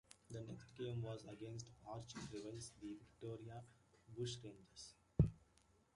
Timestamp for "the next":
0.31-0.71